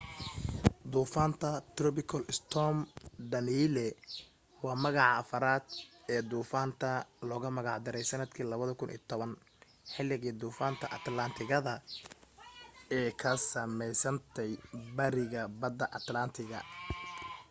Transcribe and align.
duufaanta 0.93 1.49
tropical 1.79 2.21
storm 2.37 2.77
danielle 3.31 3.85
waa 4.63 4.77
magaca 4.85 5.13
afarad 5.21 5.65
ee 6.13 6.21
duufaanta 6.31 6.89
logu 7.29 7.49
magac 7.57 7.77
daray 7.85 8.05
sanadkii 8.11 8.45
2010 8.49 9.37
xiligii 9.93 10.37
duufaanta 10.41 10.85
atlantic 10.97 11.45
gada 11.53 11.73
ee 12.97 13.09
ka 13.21 13.31
sameysantay 13.51 14.51
bariga 14.97 15.41
bada 15.61 15.85
atlantic 15.97 16.45
gada 16.53 16.69